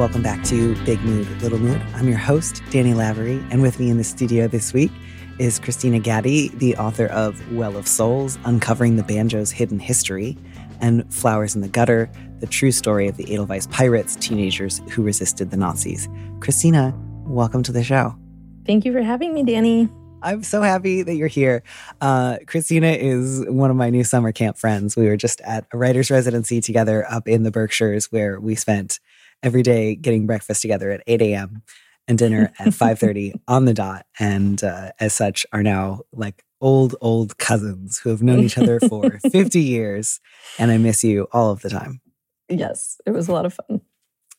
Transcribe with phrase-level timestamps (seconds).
[0.00, 1.78] Welcome back to Big Mood, Little Mood.
[1.94, 4.90] I'm your host, Danny Lavery, and with me in the studio this week
[5.38, 10.38] is Kristina Gaddy, the author of Well of Souls Uncovering the Banjo's Hidden History,
[10.80, 15.50] and Flowers in the Gutter The True Story of the Edelweiss Pirates, Teenagers Who Resisted
[15.50, 16.08] the Nazis.
[16.38, 16.94] Kristina,
[17.26, 18.16] welcome to the show.
[18.64, 19.90] Thank you for having me, Danny.
[20.22, 21.62] I'm so happy that you're here.
[22.00, 24.96] Uh, Kristina is one of my new summer camp friends.
[24.96, 28.98] We were just at a writer's residency together up in the Berkshires where we spent
[29.42, 31.62] every day getting breakfast together at 8 a.m.
[32.08, 34.06] and dinner at 5.30 on the dot.
[34.18, 38.80] And uh, as such are now like old, old cousins who have known each other
[38.80, 40.20] for 50 years.
[40.58, 42.00] And I miss you all of the time.
[42.48, 43.80] Yes, it was a lot of fun.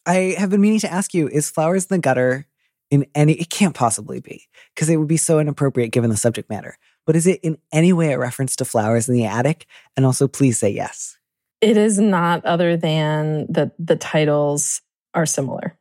[0.06, 2.48] I have been meaning to ask you, is Flowers in the Gutter
[2.90, 6.50] in any, it can't possibly be because it would be so inappropriate given the subject
[6.50, 6.78] matter.
[7.06, 9.66] But is it in any way a reference to flowers in the attic?
[9.96, 11.18] And also, please say yes.
[11.62, 14.82] It is not other than that the titles
[15.14, 15.78] are similar.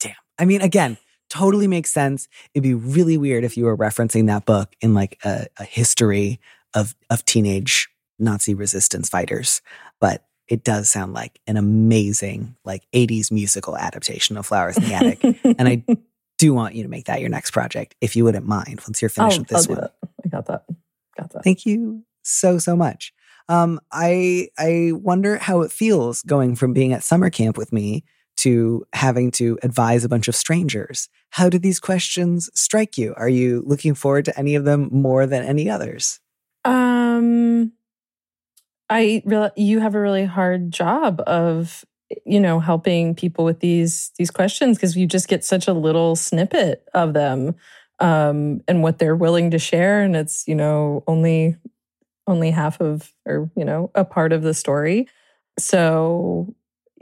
[0.00, 0.14] Damn.
[0.38, 0.96] I mean, again,
[1.30, 2.28] totally makes sense.
[2.54, 6.40] It'd be really weird if you were referencing that book in like a, a history
[6.74, 9.62] of of teenage Nazi resistance fighters.
[10.00, 14.94] But it does sound like an amazing like 80s musical adaptation of Flowers in the
[14.94, 15.24] Attic.
[15.44, 15.84] and I
[16.38, 19.08] do want you to make that your next project, if you wouldn't mind, once you're
[19.08, 19.80] finished I'll, with this I'll one.
[19.82, 19.94] that.
[20.24, 20.64] I got that.
[21.18, 21.44] Got that.
[21.44, 23.12] Thank you so so much.
[23.48, 28.04] Um, I I wonder how it feels going from being at summer camp with me
[28.36, 31.08] to having to advise a bunch of strangers.
[31.30, 33.14] How do these questions strike you?
[33.16, 36.20] Are you looking forward to any of them more than any others?
[36.64, 37.72] Um,
[38.90, 41.84] I real you have a really hard job of
[42.24, 46.16] you know helping people with these these questions because you just get such a little
[46.16, 47.54] snippet of them
[48.00, 51.56] um and what they're willing to share and it's you know only
[52.26, 55.08] only half of or you know a part of the story
[55.58, 56.54] so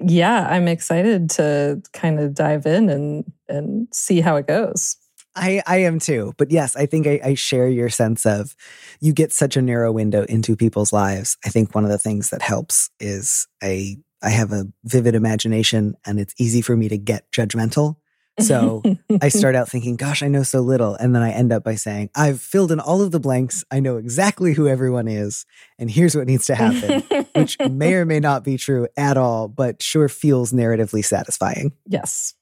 [0.04, 4.96] yeah i'm excited to kind of dive in and and see how it goes
[5.34, 6.34] I, I am too.
[6.36, 8.54] But yes, I think I, I share your sense of
[9.00, 11.36] you get such a narrow window into people's lives.
[11.44, 15.94] I think one of the things that helps is I I have a vivid imagination
[16.06, 17.96] and it's easy for me to get judgmental.
[18.40, 18.82] So
[19.20, 20.94] I start out thinking, gosh, I know so little.
[20.94, 23.64] And then I end up by saying, I've filled in all of the blanks.
[23.70, 25.44] I know exactly who everyone is.
[25.78, 27.02] And here's what needs to happen,
[27.34, 31.72] which may or may not be true at all, but sure feels narratively satisfying.
[31.86, 32.34] yes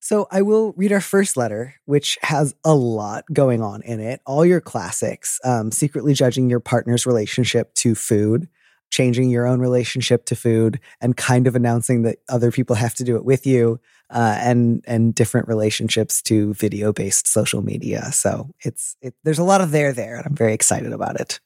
[0.00, 4.20] So I will read our first letter, which has a lot going on in it.
[4.24, 8.48] All your classics, um, secretly judging your partner's relationship to food,
[8.90, 13.04] changing your own relationship to food, and kind of announcing that other people have to
[13.04, 13.80] do it with you,
[14.10, 18.12] uh, and and different relationships to video based social media.
[18.12, 21.40] So it's it, there's a lot of there there, and I'm very excited about it.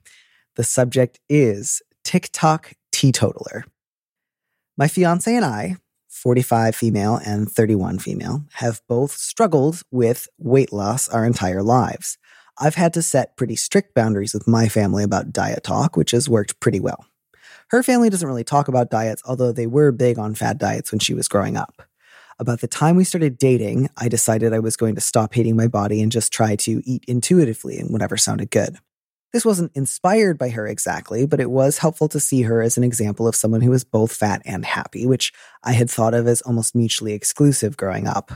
[0.57, 3.65] The subject is TikTok teetotaler.
[4.77, 5.77] My fiance and I
[6.11, 12.19] 45 female and 31 female, have both struggled with weight loss our entire lives.
[12.59, 16.29] I've had to set pretty strict boundaries with my family about diet talk, which has
[16.29, 17.07] worked pretty well.
[17.71, 20.99] Her family doesn't really talk about diets, although they were big on fad diets when
[20.99, 21.83] she was growing up.
[22.41, 25.69] About the time we started dating, I decided I was going to stop hating my
[25.69, 28.79] body and just try to eat intuitively and whatever sounded good.
[29.33, 32.83] This wasn't inspired by her exactly, but it was helpful to see her as an
[32.83, 35.33] example of someone who was both fat and happy, which
[35.63, 38.33] I had thought of as almost mutually exclusive growing up.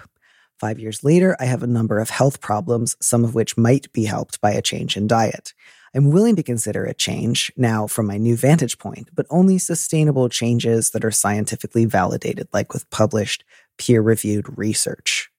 [0.60, 4.04] Five years later, I have a number of health problems, some of which might be
[4.04, 5.54] helped by a change in diet.
[5.97, 10.28] I'm willing to consider a change now from my new vantage point, but only sustainable
[10.28, 13.44] changes that are scientifically validated, like with published,
[13.79, 15.31] peer reviewed research.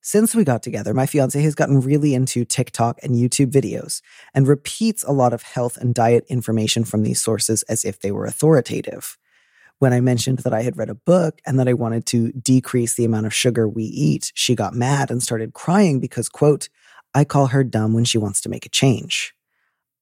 [0.00, 4.02] Since we got together, my fiance has gotten really into TikTok and YouTube videos
[4.34, 8.10] and repeats a lot of health and diet information from these sources as if they
[8.10, 9.16] were authoritative.
[9.78, 12.96] When I mentioned that I had read a book and that I wanted to decrease
[12.96, 16.68] the amount of sugar we eat, she got mad and started crying because, quote,
[17.14, 19.34] I call her dumb when she wants to make a change.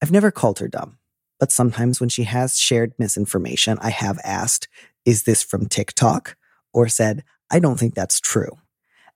[0.02, 0.98] I've never called her dumb,
[1.38, 4.66] but sometimes when she has shared misinformation, I have asked,
[5.04, 6.36] Is this from TikTok?
[6.74, 7.22] Or said,
[7.52, 8.58] I don't think that's true.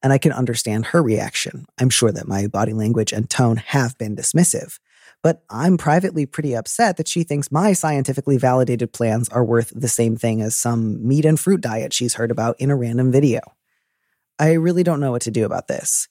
[0.00, 1.66] And I can understand her reaction.
[1.78, 4.78] I'm sure that my body language and tone have been dismissive.
[5.22, 9.88] But I'm privately pretty upset that she thinks my scientifically validated plans are worth the
[9.88, 13.40] same thing as some meat and fruit diet she's heard about in a random video.
[14.38, 16.06] I really don't know what to do about this.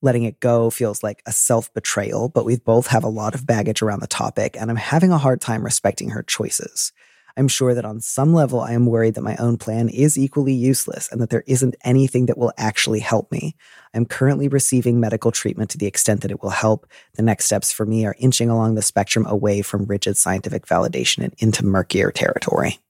[0.00, 3.46] Letting it go feels like a self betrayal, but we both have a lot of
[3.46, 6.92] baggage around the topic, and I'm having a hard time respecting her choices.
[7.36, 10.54] I'm sure that on some level, I am worried that my own plan is equally
[10.54, 13.54] useless and that there isn't anything that will actually help me.
[13.94, 16.88] I'm currently receiving medical treatment to the extent that it will help.
[17.14, 21.22] The next steps for me are inching along the spectrum away from rigid scientific validation
[21.22, 22.80] and into murkier territory.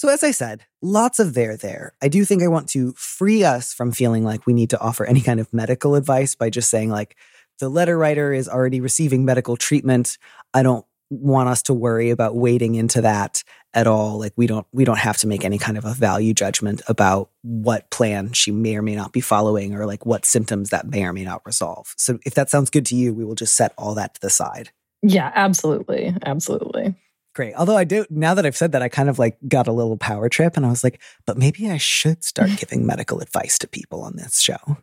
[0.00, 1.92] So, as I said, lots of there there.
[2.00, 5.04] I do think I want to free us from feeling like we need to offer
[5.04, 7.18] any kind of medical advice by just saying, like,
[7.58, 10.16] the letter writer is already receiving medical treatment.
[10.54, 13.44] I don't want us to worry about wading into that
[13.74, 14.18] at all.
[14.18, 17.28] Like we don't we don't have to make any kind of a value judgment about
[17.42, 21.04] what plan she may or may not be following or like what symptoms that may
[21.04, 21.92] or may not resolve.
[21.98, 24.30] So if that sounds good to you we will just set all that to the
[24.30, 24.70] side.
[25.02, 26.14] Yeah absolutely.
[26.24, 26.94] Absolutely
[27.34, 27.54] great.
[27.54, 29.96] Although i do now that i've said that i kind of like got a little
[29.96, 33.68] power trip and i was like but maybe i should start giving medical advice to
[33.68, 34.56] people on this show.
[34.66, 34.74] I'll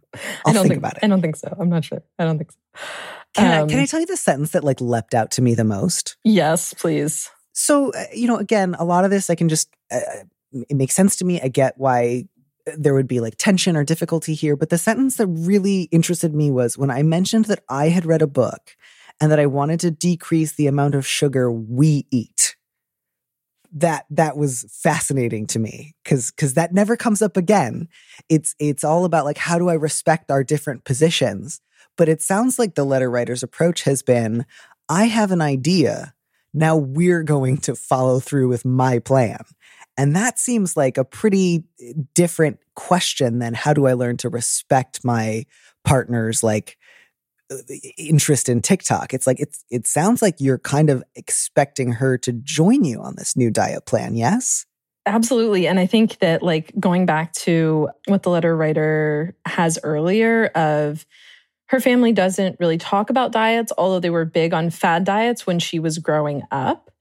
[0.45, 1.03] I don't think, think about it.
[1.03, 1.55] I don't think so.
[1.59, 2.01] I'm not sure.
[2.19, 2.57] I don't think so.
[3.33, 5.53] Can, I, can I Um, tell you the sentence that like leapt out to me
[5.55, 6.17] the most?
[6.23, 7.29] Yes please.
[7.53, 9.99] So, uh, you know, again, a lot of this I can just, uh,
[10.53, 11.41] it makes sense to me.
[11.41, 12.27] I get why
[12.77, 14.55] there would be like tension or difficulty here.
[14.55, 18.21] But the sentence that really interested me was when I mentioned that I had read
[18.21, 18.75] a book
[19.19, 22.55] and that I wanted to decrease the amount of sugar we eat.
[23.71, 27.89] That that was fascinating to me because because that never comes up again.
[28.29, 31.59] It's it's all about like how do I respect our different positions.
[31.97, 34.45] But it sounds like the letter writer's approach has been
[34.87, 36.13] I have an idea
[36.53, 39.39] now we're going to follow through with my plan.
[39.97, 44.29] And that seems like a pretty eh, different question than how do I learn to
[44.29, 45.45] respect my
[45.83, 46.76] partner's like
[47.97, 49.13] interest in TikTok.
[49.13, 53.15] It's like it's it sounds like you're kind of expecting her to join you on
[53.15, 54.65] this new diet plan, yes?
[55.05, 55.67] Absolutely.
[55.67, 61.05] And I think that, like, going back to what the letter writer has earlier of
[61.69, 65.59] her family doesn't really talk about diets, although they were big on fad diets when
[65.59, 66.91] she was growing up.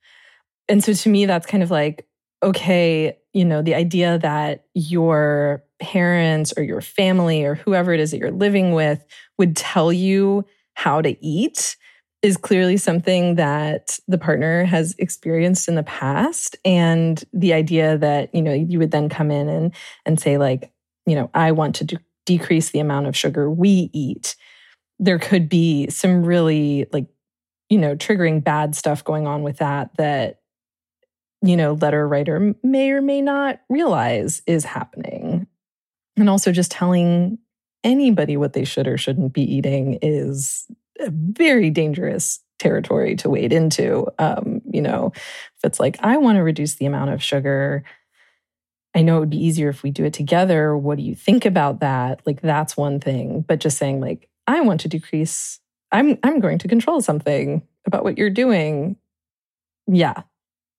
[0.69, 2.07] And so to me, that's kind of like,
[2.43, 8.11] okay, you know, the idea that your parents or your family or whoever it is
[8.11, 9.05] that you're living with
[9.39, 10.45] would tell you
[10.75, 11.77] how to eat
[12.23, 16.57] is clearly something that the partner has experienced in the past.
[16.65, 19.75] And the idea that you know you would then come in and
[20.05, 20.73] and say like
[21.07, 24.35] you know i want to do, decrease the amount of sugar we eat.
[24.99, 27.07] There could be some really like
[27.69, 30.41] you know triggering bad stuff going on with that that
[31.43, 35.47] you know letter writer may or may not realize is happening
[36.17, 37.39] and also just telling
[37.85, 40.67] anybody what they should or shouldn't be eating is
[41.01, 44.07] a very dangerous territory to wade into.
[44.19, 47.85] Um, you know, if it's like, I want to reduce the amount of sugar,
[48.95, 50.77] I know it would be easier if we do it together.
[50.77, 52.23] What do you think about that?
[52.25, 53.45] Like, that's one thing.
[53.47, 55.61] But just saying, like, I want to decrease,
[55.93, 58.97] I'm I'm going to control something about what you're doing.
[59.87, 60.23] Yeah.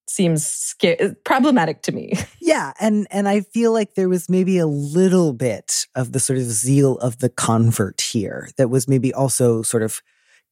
[0.09, 2.13] Seems scary, problematic to me.
[2.47, 6.39] Yeah, and and I feel like there was maybe a little bit of the sort
[6.39, 10.01] of zeal of the convert here that was maybe also sort of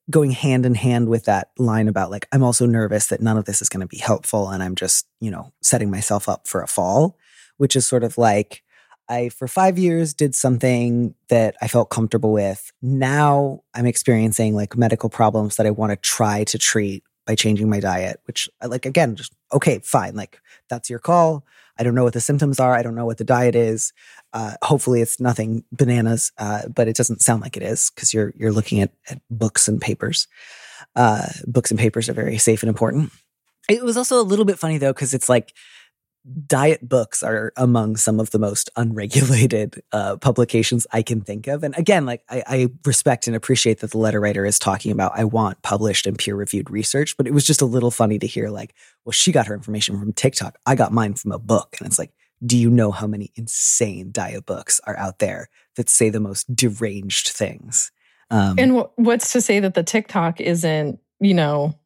[0.10, 3.46] going hand in hand with that line about like I'm also nervous that none of
[3.46, 6.62] this is going to be helpful and I'm just, you know, setting myself up for
[6.62, 7.18] a fall,
[7.58, 8.62] which is sort of like
[9.08, 12.72] I for 5 years did something that I felt comfortable with.
[12.82, 17.70] Now I'm experiencing like medical problems that I want to try to treat by changing
[17.70, 20.16] my diet, which like again, just okay, fine.
[20.16, 21.46] Like that's your call.
[21.78, 22.74] I don't know what the symptoms are.
[22.74, 23.92] I don't know what the diet is.
[24.34, 28.34] Uh, hopefully, it's nothing bananas, uh, but it doesn't sound like it is because you're
[28.38, 30.28] you're looking at, at books and papers.
[30.96, 33.12] Uh, books and papers are very safe and important.
[33.68, 35.54] It was also a little bit funny though because it's like
[36.48, 41.64] diet books are among some of the most unregulated uh, publications I can think of.
[41.64, 45.12] And again, like I, I respect and appreciate that the letter writer is talking about
[45.16, 48.28] I want published and peer reviewed research, but it was just a little funny to
[48.28, 50.58] hear like, well, she got her information from TikTok.
[50.66, 51.76] I got mine from a book.
[51.80, 52.12] And it's like,
[52.46, 56.54] do you know how many insane diet books are out there that say the most
[56.56, 57.92] deranged things?
[58.32, 61.78] Um, And wh- what's to say that the TikTok isn't, you know,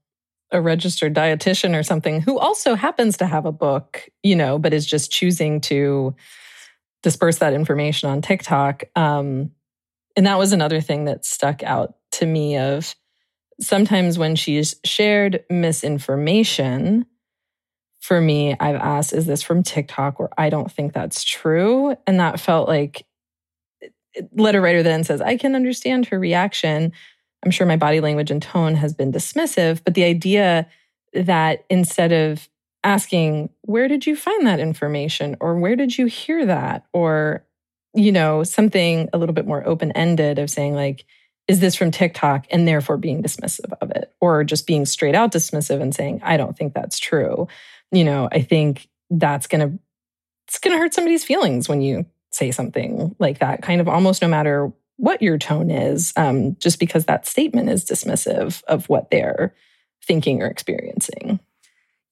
[0.52, 4.74] a registered dietitian or something who also happens to have a book, you know, but
[4.74, 6.16] is just choosing to
[7.04, 8.84] disperse that information on TikTok.
[8.96, 9.52] Um,
[10.16, 12.96] and that was another thing that stuck out to me of
[13.62, 17.06] sometimes when she's shared misinformation,
[18.00, 20.20] for me, I've asked, is this from TikTok?
[20.20, 21.96] Or I don't think that's true.
[22.08, 23.06] And that felt like
[24.34, 26.94] letter writer then says, I can understand her reaction
[27.44, 30.68] I'm sure my body language and tone has been dismissive, but the idea
[31.14, 32.50] that instead of
[32.84, 35.38] asking, where did you find that information?
[35.40, 36.86] Or where did you hear that?
[36.94, 37.46] Or,
[37.94, 41.06] you know, something a little bit more open ended of saying, like,
[41.48, 42.46] is this from TikTok?
[42.52, 46.38] And therefore being dismissive of it, or just being straight out dismissive and saying, I
[46.38, 47.48] don't think that's true.
[47.92, 49.80] You know, I think that's going to,
[50.48, 54.22] it's going to hurt somebody's feelings when you say something like that, kind of almost
[54.22, 59.10] no matter what your tone is, um, just because that statement is dismissive of what
[59.10, 59.56] they're
[60.04, 61.40] thinking or experiencing.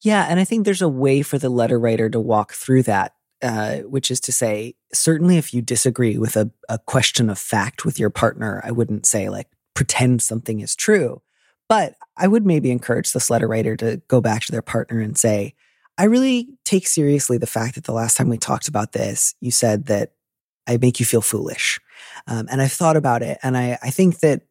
[0.01, 0.25] Yeah.
[0.29, 3.79] And I think there's a way for the letter writer to walk through that, uh,
[3.79, 8.00] which is to say, certainly if you disagree with a, a question of fact with
[8.00, 11.22] your partner, I wouldn't say like pretend something is true.
[11.67, 15.17] But I would maybe encourage this letter writer to go back to their partner and
[15.17, 15.56] say,
[15.98, 19.51] I really take seriously the fact that the last time we talked about this, you
[19.51, 20.13] said that
[20.68, 21.80] I make you feel foolish.
[22.28, 23.38] Um, and I've thought about it.
[23.42, 24.42] And I, I think that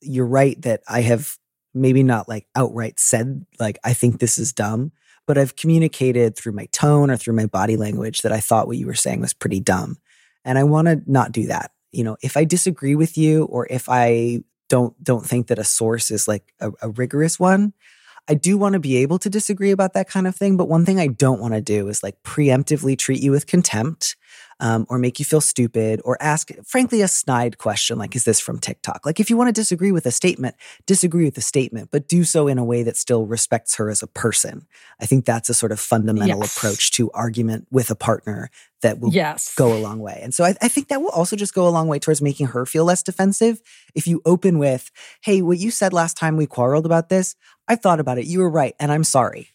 [0.00, 1.36] you're right that I have
[1.74, 4.92] maybe not like outright said, like, I think this is dumb,
[5.26, 8.78] but I've communicated through my tone or through my body language that I thought what
[8.78, 9.98] you were saying was pretty dumb.
[10.44, 11.72] And I want to not do that.
[11.92, 15.64] You know, if I disagree with you or if I don't don't think that a
[15.64, 17.72] source is like a, a rigorous one,
[18.28, 20.56] I do want to be able to disagree about that kind of thing.
[20.56, 24.16] But one thing I don't want to do is like preemptively treat you with contempt
[24.60, 28.40] um, or make you feel stupid or ask, frankly, a snide question like, is this
[28.40, 29.06] from TikTok?
[29.06, 32.24] Like, if you want to disagree with a statement, disagree with the statement, but do
[32.24, 34.66] so in a way that still respects her as a person.
[35.00, 36.56] I think that's a sort of fundamental yes.
[36.56, 38.50] approach to argument with a partner
[38.82, 39.54] that will yes.
[39.56, 40.20] go a long way.
[40.22, 42.48] And so I, I, think that will also just go a long way towards making
[42.48, 43.60] her feel less defensive.
[43.94, 47.34] If you open with, hey, what you said last time we quarreled about this,
[47.66, 48.26] I thought about it.
[48.26, 48.74] You were right.
[48.78, 49.50] And I'm sorry.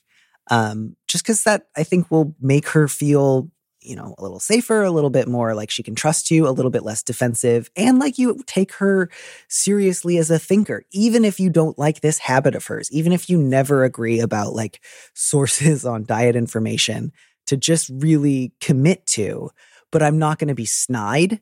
[0.51, 3.49] Um, just because that I think will make her feel
[3.83, 6.51] you know, a little safer, a little bit more like she can trust you, a
[6.51, 9.09] little bit less defensive, and like you take her
[9.47, 13.29] seriously as a thinker, even if you don't like this habit of hers, even if
[13.29, 17.11] you never agree about like sources on diet information
[17.47, 19.49] to just really commit to.
[19.91, 21.39] But I'm not going to be snide.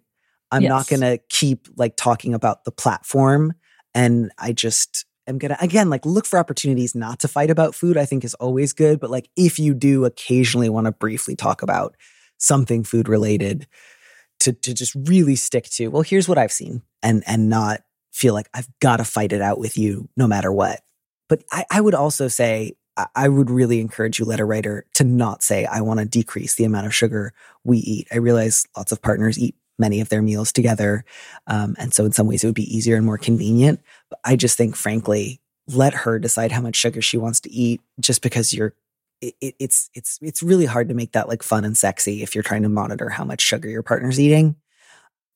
[0.51, 0.69] I'm yes.
[0.69, 3.53] not going to keep like talking about the platform.
[3.93, 7.97] And I just, am gonna again like look for opportunities not to fight about food
[7.97, 11.61] i think is always good but like if you do occasionally want to briefly talk
[11.61, 11.95] about
[12.41, 13.67] something food related
[14.39, 17.81] to to just really stick to well here's what i've seen and and not
[18.11, 20.81] feel like i've got to fight it out with you no matter what
[21.29, 22.75] but i, I would also say
[23.15, 26.65] I would really encourage you, letter writer, to not say, I want to decrease the
[26.65, 27.33] amount of sugar
[27.63, 28.07] we eat.
[28.11, 31.05] I realize lots of partners eat many of their meals together.
[31.47, 33.81] Um, and so, in some ways, it would be easier and more convenient.
[34.09, 37.81] But I just think, frankly, let her decide how much sugar she wants to eat
[37.99, 38.73] just because you're
[39.21, 42.43] it, it's it's it's really hard to make that like fun and sexy if you're
[42.43, 44.55] trying to monitor how much sugar your partner's eating,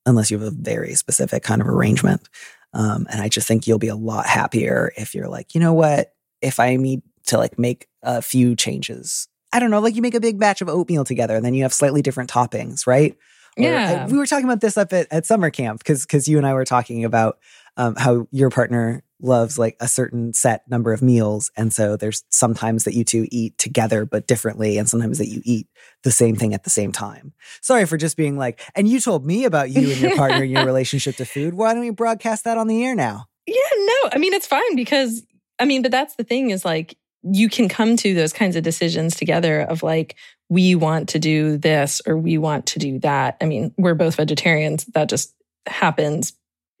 [0.04, 2.28] unless you have a very specific kind of arrangement.
[2.74, 5.72] Um, and I just think you'll be a lot happier if you're like, you know
[5.72, 6.12] what,
[6.42, 9.28] if I need to like make a few changes.
[9.52, 11.62] I don't know, like you make a big batch of oatmeal together and then you
[11.62, 13.16] have slightly different toppings, right?
[13.56, 14.04] Yeah.
[14.04, 16.46] I, we were talking about this up at, at summer camp because because you and
[16.46, 17.38] I were talking about
[17.76, 21.50] um, how your partner loves like a certain set number of meals.
[21.56, 25.40] And so there's sometimes that you two eat together, but differently, and sometimes that you
[25.44, 25.68] eat
[26.02, 27.32] the same thing at the same time.
[27.62, 30.50] Sorry for just being like, and you told me about you and your partner and
[30.50, 31.54] your relationship to food.
[31.54, 33.26] Why don't we broadcast that on the air now?
[33.46, 35.22] Yeah, no, I mean, it's fine because,
[35.58, 38.62] I mean, but that's the thing is like, you can come to those kinds of
[38.62, 40.16] decisions together of like,
[40.48, 43.36] we want to do this or we want to do that.
[43.40, 44.84] I mean, we're both vegetarians.
[44.86, 45.34] That just
[45.66, 46.32] happens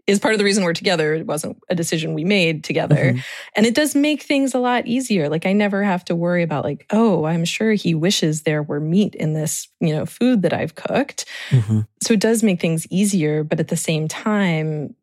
[0.06, 1.14] is part of the reason we're together.
[1.14, 2.94] It wasn't a decision we made together.
[2.94, 3.20] Mm-hmm.
[3.56, 5.28] And it does make things a lot easier.
[5.28, 8.78] Like I never have to worry about like, oh, I'm sure he wishes there were
[8.78, 11.24] meat in this, you know, food that I've cooked.
[11.50, 11.80] Mm-hmm.
[12.02, 14.94] So it does make things easier, but at the same time,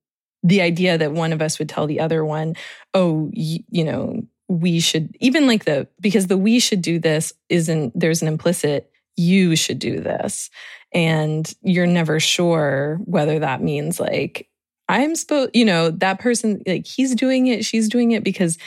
[0.41, 2.55] the idea that one of us would tell the other one,
[2.93, 7.97] oh, you know, we should even like the because the we should do this isn't
[7.97, 10.49] there's an implicit you should do this
[10.93, 14.49] and you're never sure whether that means like
[14.89, 18.57] I'm supposed, you know, that person, like he's doing it, she's doing it because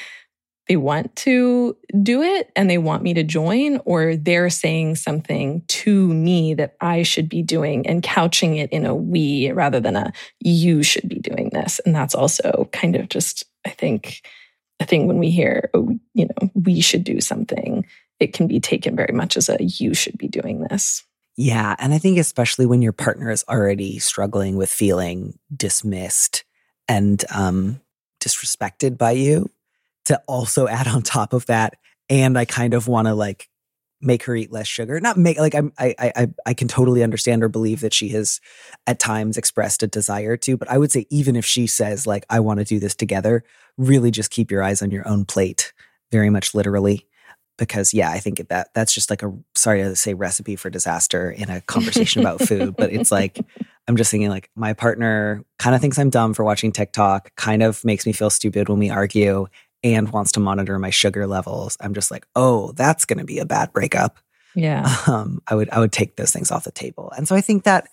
[0.66, 5.62] they want to do it and they want me to join, or they're saying something
[5.68, 9.94] to me that I should be doing and couching it in a we rather than
[9.94, 11.80] a you should be doing this.
[11.86, 14.22] And that's also kind of just, I think,
[14.80, 17.86] a thing when we hear, oh, you know, we should do something,
[18.20, 21.04] it can be taken very much as a you should be doing this.
[21.36, 21.76] Yeah.
[21.78, 26.44] And I think, especially when your partner is already struggling with feeling dismissed
[26.88, 27.80] and um,
[28.20, 29.50] disrespected by you,
[30.06, 31.76] to also add on top of that,
[32.08, 33.48] and I kind of want to like
[34.00, 35.00] make her eat less sugar.
[35.00, 38.40] Not make like I'm I I I can totally understand or believe that she has
[38.86, 42.24] at times expressed a desire to, but I would say even if she says like
[42.30, 43.44] I want to do this together,
[43.78, 45.72] really just keep your eyes on your own plate,
[46.10, 47.06] very much literally.
[47.58, 51.30] Because yeah, I think that that's just like a sorry to say recipe for disaster
[51.30, 53.38] in a conversation about food, but it's like
[53.88, 57.62] I'm just thinking like my partner kind of thinks I'm dumb for watching TikTok, kind
[57.62, 59.46] of makes me feel stupid when we argue,
[59.82, 63.38] and wants to monitor my sugar levels, I'm just like, oh, that's going to be
[63.38, 64.18] a bad breakup.
[64.54, 64.92] Yeah.
[65.06, 67.12] Um, I would I would take those things off the table.
[67.16, 67.88] And so I think that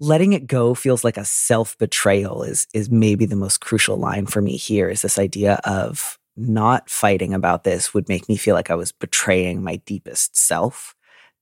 [0.00, 4.26] letting it go feels like a self betrayal is is maybe the most crucial line
[4.26, 4.88] for me here.
[4.88, 8.92] Is this idea of not fighting about this would make me feel like I was
[8.92, 10.94] betraying my deepest self.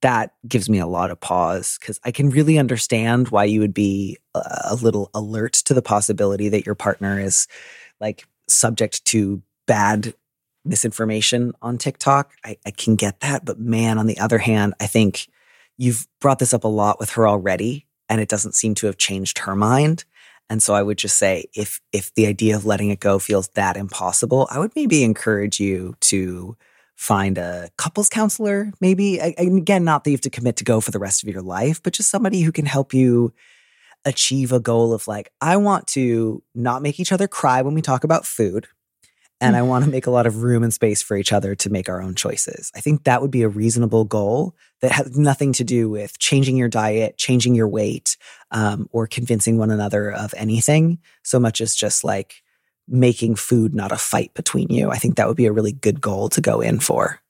[0.02, 3.75] That gives me a lot of pause because I can really understand why you would
[3.75, 7.46] be a, a little alert to the possibility that your partner is
[8.00, 10.14] like subject to bad
[10.64, 12.32] misinformation on TikTok.
[12.44, 13.44] I, I can get that.
[13.44, 15.28] But man, on the other hand, I think
[15.78, 18.96] you've brought this up a lot with her already, and it doesn't seem to have
[18.96, 20.04] changed her mind.
[20.48, 23.48] And so I would just say if if the idea of letting it go feels
[23.48, 26.56] that impossible, I would maybe encourage you to
[26.94, 29.20] find a couples counselor, maybe.
[29.20, 31.42] And again, not that you have to commit to go for the rest of your
[31.42, 33.34] life, but just somebody who can help you
[34.04, 37.82] achieve a goal of like, I want to not make each other cry when we
[37.82, 38.68] talk about food
[39.40, 41.71] and I want to make a lot of room and space for each other to
[41.71, 42.73] make our own choices.
[42.75, 46.57] I think that would be a reasonable goal that has nothing to do with changing
[46.57, 48.16] your diet, changing your weight,
[48.50, 52.43] um, or convincing one another of anything, so much as just like
[52.88, 54.90] making food not a fight between you.
[54.90, 57.21] I think that would be a really good goal to go in for.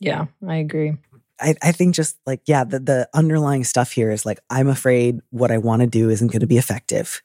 [0.00, 0.96] Yeah, I agree.
[1.40, 5.20] I, I think just like, yeah, the, the underlying stuff here is like, I'm afraid
[5.30, 7.22] what I want to do isn't going to be effective.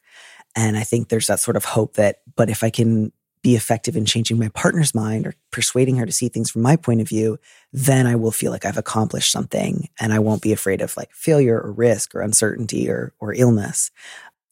[0.55, 3.97] And I think there's that sort of hope that, but if I can be effective
[3.97, 7.09] in changing my partner's mind or persuading her to see things from my point of
[7.09, 7.39] view,
[7.73, 11.11] then I will feel like I've accomplished something and I won't be afraid of like
[11.11, 13.91] failure or risk or uncertainty or or illness.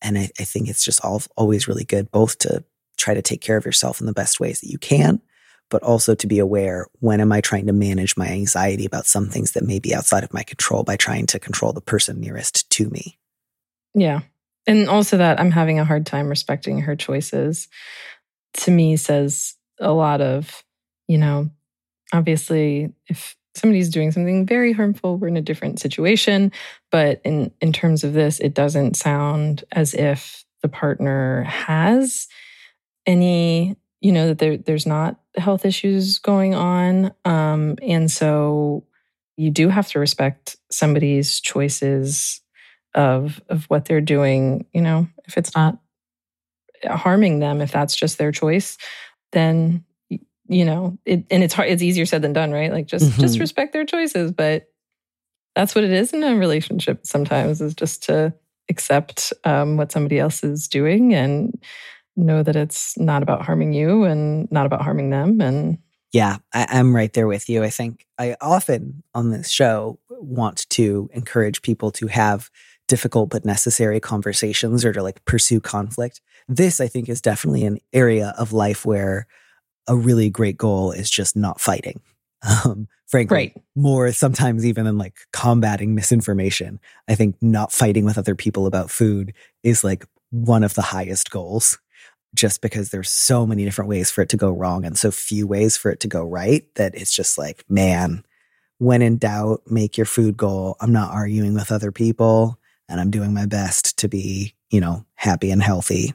[0.02, 2.64] And I, I think it's just all, always really good both to
[2.98, 5.22] try to take care of yourself in the best ways that you can,
[5.70, 9.30] but also to be aware when am I trying to manage my anxiety about some
[9.30, 12.70] things that may be outside of my control by trying to control the person nearest
[12.72, 13.18] to me.
[13.94, 14.22] Yeah.
[14.68, 17.68] And also that I'm having a hard time respecting her choices
[18.54, 20.64] to me says a lot of,
[21.08, 21.50] you know,
[22.14, 26.52] obviously if somebody's doing something very harmful, we're in a different situation.
[26.92, 32.28] But in, in terms of this, it doesn't sound as if the partner has
[33.06, 37.12] any, you know, that there, there's not health issues going on.
[37.26, 38.86] Um, and so
[39.38, 42.42] you do have to respect somebody's choices
[42.96, 45.78] of of what they're doing, you know, if it's not
[46.86, 48.78] harming them if that's just their choice
[49.32, 49.84] then
[50.48, 53.22] you know it, and it's hard it's easier said than done right like just mm-hmm.
[53.22, 54.68] just respect their choices but
[55.56, 58.34] that's what it is in a relationship sometimes is just to
[58.70, 61.62] accept um, what somebody else is doing and
[62.16, 65.78] know that it's not about harming you and not about harming them and
[66.12, 70.70] yeah I, i'm right there with you i think i often on this show want
[70.72, 72.50] to encourage people to have
[72.90, 76.20] difficult but necessary conversations or to like pursue conflict.
[76.50, 79.28] This, I think, is definitely an area of life where
[79.88, 82.02] a really great goal is just not fighting.
[82.66, 83.64] Um, frankly, right.
[83.76, 86.80] more sometimes even than like combating misinformation.
[87.08, 91.32] I think not fighting with other people about food is like one of the highest
[91.32, 91.78] goals
[92.34, 95.48] just because there's so many different ways for it to go wrong and so few
[95.48, 98.24] ways for it to go right that it's just like, man,
[98.78, 100.78] when in doubt, make your food goal.
[100.80, 102.58] I'm not arguing with other people
[102.90, 106.14] and I'm doing my best to be, you know, happy and healthy.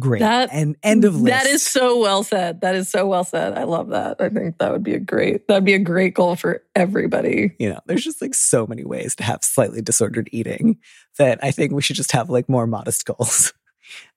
[0.00, 0.20] Great.
[0.20, 1.36] That, and end of list.
[1.36, 2.60] That is so well said.
[2.60, 3.58] That is so well said.
[3.58, 4.20] I love that.
[4.20, 7.56] I think that would be a great, that'd be a great goal for everybody.
[7.58, 10.78] You know, there's just like so many ways to have slightly disordered eating
[11.18, 13.52] that I think we should just have like more modest goals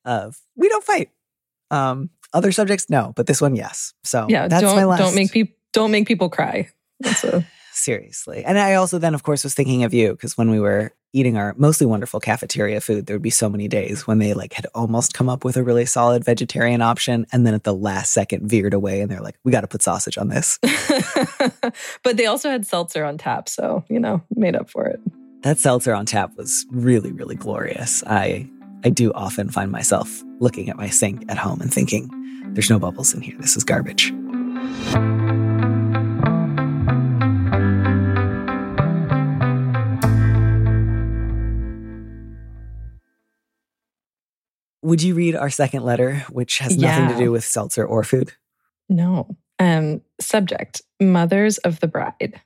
[0.06, 1.10] of we don't fight.
[1.72, 3.94] Um, other subjects, no, but this one, yes.
[4.04, 5.00] So yeah, that's don't, my last.
[5.00, 6.70] Don't make people don't make people cry.
[7.00, 8.44] That's a seriously.
[8.46, 11.38] And I also then, of course, was thinking of you because when we were eating
[11.38, 14.68] our mostly wonderful cafeteria food, there would be so many days when they like had
[14.74, 18.48] almost come up with a really solid vegetarian option and then at the last second
[18.48, 20.60] veered away and they're like, we got to put sausage on this.
[22.04, 23.50] but they also had seltzer on tap.
[23.50, 25.00] So, you know, made up for it.
[25.44, 28.04] That seltzer on tap was really, really glorious.
[28.06, 28.50] I
[28.84, 32.10] I do often find myself looking at my sink at home and thinking,
[32.54, 33.36] there's no bubbles in here.
[33.40, 34.12] This is garbage.
[44.92, 48.34] Would you read our second letter, which has nothing to do with seltzer or food?
[48.90, 49.38] No.
[49.58, 52.42] Um, subject Mothers of the Bride.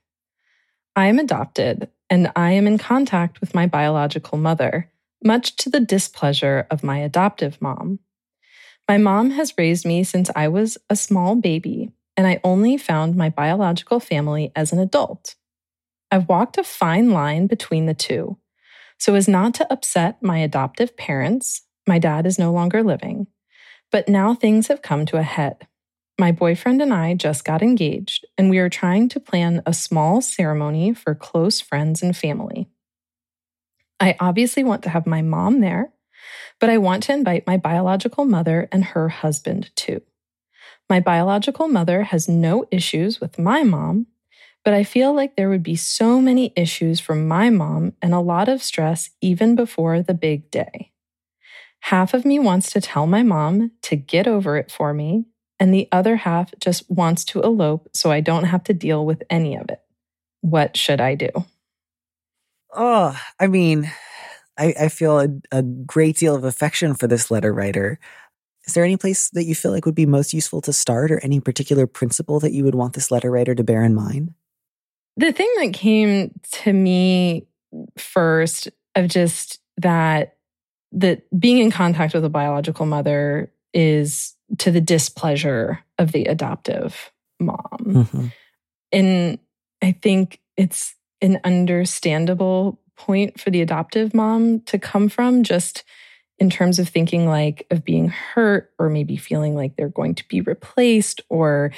[0.94, 4.92] I am adopted and I am in contact with my biological mother,
[5.24, 7.98] much to the displeasure of my adoptive mom.
[8.86, 13.16] My mom has raised me since I was a small baby, and I only found
[13.16, 15.34] my biological family as an adult.
[16.12, 18.38] I've walked a fine line between the two,
[18.98, 21.62] so as not to upset my adoptive parents.
[21.86, 23.28] My dad is no longer living,
[23.92, 25.66] but now things have come to a head.
[26.18, 30.20] My boyfriend and I just got engaged, and we are trying to plan a small
[30.20, 32.68] ceremony for close friends and family.
[34.00, 35.92] I obviously want to have my mom there,
[36.58, 40.02] but I want to invite my biological mother and her husband too.
[40.88, 44.06] My biological mother has no issues with my mom,
[44.64, 48.20] but I feel like there would be so many issues from my mom and a
[48.20, 50.92] lot of stress even before the big day.
[51.80, 55.26] Half of me wants to tell my mom to get over it for me
[55.58, 59.22] and the other half just wants to elope so I don't have to deal with
[59.30, 59.80] any of it.
[60.40, 61.28] What should I do?
[62.74, 63.90] Oh, I mean,
[64.58, 67.98] I, I feel a, a great deal of affection for this letter writer.
[68.66, 71.20] Is there any place that you feel like would be most useful to start, or
[71.20, 74.34] any particular principle that you would want this letter writer to bear in mind?
[75.16, 77.46] The thing that came to me
[77.96, 80.35] first of just that
[80.92, 87.12] that being in contact with a biological mother is to the displeasure of the adoptive
[87.40, 87.78] mom.
[87.82, 88.26] Mm-hmm.
[88.92, 89.38] And
[89.82, 95.84] I think it's an understandable point for the adoptive mom to come from just
[96.38, 100.28] in terms of thinking like of being hurt or maybe feeling like they're going to
[100.28, 101.72] be replaced or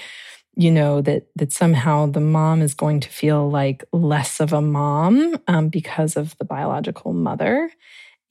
[0.57, 4.61] you know that that somehow the mom is going to feel like less of a
[4.61, 7.71] mom um, because of the biological mother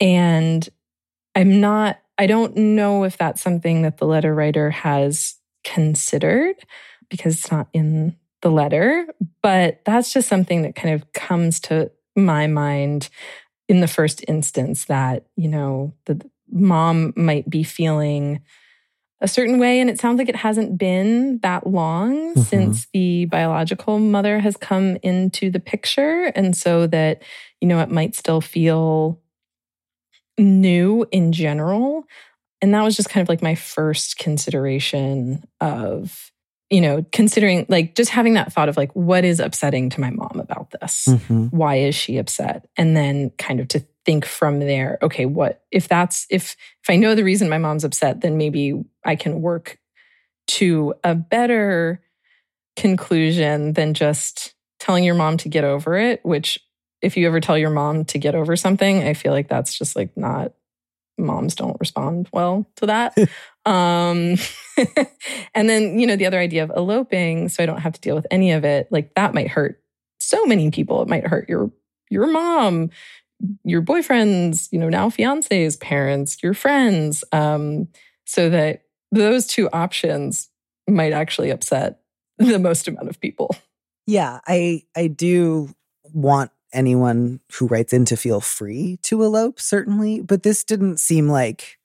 [0.00, 0.68] and
[1.34, 6.56] i'm not I don't know if that's something that the letter writer has considered
[7.08, 9.06] because it's not in the letter,
[9.40, 13.08] but that's just something that kind of comes to my mind
[13.68, 18.40] in the first instance that, you know, the mom might be feeling
[19.20, 19.80] a certain way.
[19.80, 22.40] And it sounds like it hasn't been that long mm-hmm.
[22.40, 26.32] since the biological mother has come into the picture.
[26.34, 27.22] And so that,
[27.60, 29.20] you know, it might still feel
[30.38, 32.04] new in general.
[32.60, 36.32] And that was just kind of like my first consideration of,
[36.70, 40.10] you know, considering like just having that thought of like, what is upsetting to my
[40.10, 41.06] mom about this?
[41.08, 41.46] Mm-hmm.
[41.46, 42.68] Why is she upset?
[42.76, 46.96] And then kind of to think from there, okay, what if that's if if I
[46.96, 49.78] know the reason my mom's upset, then maybe I can work
[50.48, 52.02] to a better
[52.76, 56.58] conclusion than just telling your mom to get over it, which
[57.02, 59.96] if you ever tell your mom to get over something, I feel like that's just
[59.96, 60.52] like not
[61.18, 63.16] moms don't respond well to that.
[63.66, 64.36] um,
[65.54, 68.14] and then, you know, the other idea of eloping, so I don't have to deal
[68.14, 69.82] with any of it, like that might hurt
[70.20, 71.02] so many people.
[71.02, 71.70] It might hurt your
[72.10, 72.90] your mom,
[73.64, 77.22] your boyfriend's, you know, now fiance's parents, your friends.
[77.32, 77.88] Um,
[78.24, 78.82] so that
[79.12, 80.48] those two options
[80.88, 82.00] might actually upset
[82.38, 83.54] the most amount of people.
[84.06, 85.74] Yeah, I I do
[86.12, 90.20] want anyone who writes in to feel free to elope, certainly.
[90.20, 91.78] But this didn't seem like.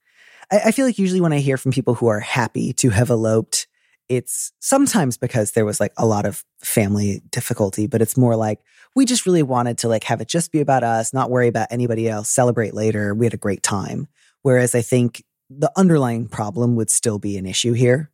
[0.51, 3.09] I, I feel like usually when I hear from people who are happy to have
[3.09, 3.67] eloped,
[4.09, 8.59] it's sometimes because there was like a lot of family difficulty, but it's more like
[8.95, 11.67] we just really wanted to like have it just be about us, not worry about
[11.71, 13.13] anybody else, celebrate later.
[13.13, 14.07] We had a great time.
[14.41, 18.11] Whereas I think the underlying problem would still be an issue here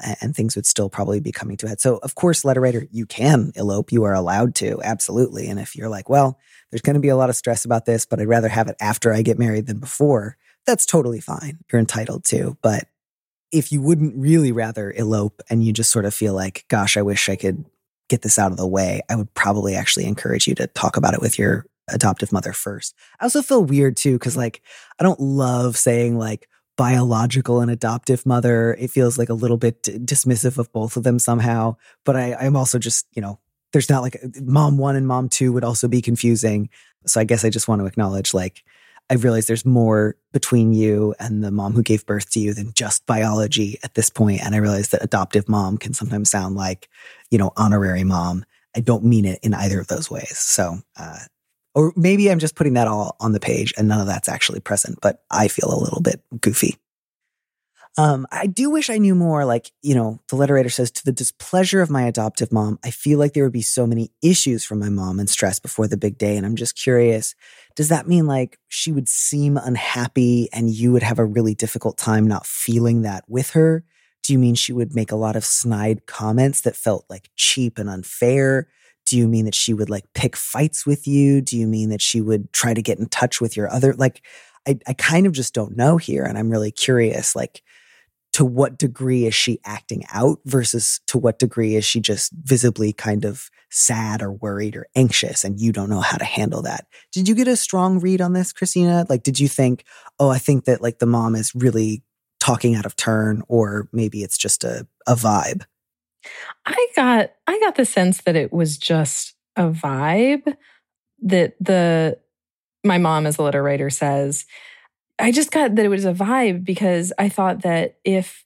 [0.00, 1.80] and things would still probably be coming to head.
[1.80, 3.92] So, of course, letter writer, you can elope.
[3.92, 5.48] You are allowed to, absolutely.
[5.48, 6.38] And if you're like, well,
[6.70, 8.76] there's going to be a lot of stress about this, but I'd rather have it
[8.80, 11.58] after I get married than before, that's totally fine.
[11.72, 12.56] You're entitled to.
[12.62, 12.84] But
[13.50, 17.02] if you wouldn't really rather elope and you just sort of feel like, gosh, I
[17.02, 17.64] wish I could
[18.08, 21.14] get this out of the way, I would probably actually encourage you to talk about
[21.14, 22.94] it with your adoptive mother first.
[23.18, 24.60] I also feel weird too, because like,
[25.00, 28.74] I don't love saying like, biological and adoptive mother.
[28.78, 31.76] It feels like a little bit dismissive of both of them somehow.
[32.04, 33.38] But I, I'm also just, you know,
[33.72, 36.70] there's not like mom one and mom two would also be confusing.
[37.04, 38.62] So I guess I just want to acknowledge like,
[39.10, 42.72] I realize there's more between you and the mom who gave birth to you than
[42.74, 44.42] just biology at this point.
[44.42, 46.88] And I realize that adoptive mom can sometimes sound like,
[47.30, 48.44] you know, honorary mom.
[48.76, 50.38] I don't mean it in either of those ways.
[50.38, 51.18] So uh,
[51.78, 54.58] or maybe I'm just putting that all on the page and none of that's actually
[54.58, 56.76] present, but I feel a little bit goofy.
[57.96, 59.44] Um, I do wish I knew more.
[59.44, 62.90] Like, you know, the letter writer says, to the displeasure of my adoptive mom, I
[62.90, 65.96] feel like there would be so many issues from my mom and stress before the
[65.96, 66.36] big day.
[66.36, 67.36] And I'm just curious,
[67.76, 71.96] does that mean like she would seem unhappy and you would have a really difficult
[71.96, 73.84] time not feeling that with her?
[74.24, 77.78] Do you mean she would make a lot of snide comments that felt like cheap
[77.78, 78.66] and unfair?
[79.08, 81.40] Do you mean that she would like pick fights with you?
[81.40, 84.22] Do you mean that she would try to get in touch with your other like
[84.68, 86.24] I, I kind of just don't know here.
[86.24, 87.62] And I'm really curious, like,
[88.34, 92.92] to what degree is she acting out versus to what degree is she just visibly
[92.92, 96.86] kind of sad or worried or anxious and you don't know how to handle that.
[97.10, 99.08] Did you get a strong read on this, Kristina?
[99.08, 99.84] Like, did you think,
[100.20, 102.02] oh, I think that like the mom is really
[102.38, 105.64] talking out of turn, or maybe it's just a, a vibe?
[106.66, 110.56] I got I got the sense that it was just a vibe
[111.22, 112.18] that the
[112.84, 114.46] my mom as a letter writer says
[115.18, 118.44] I just got that it was a vibe because I thought that if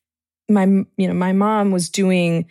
[0.48, 2.46] my you know my mom was doing